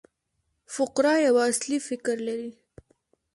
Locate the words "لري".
2.27-2.51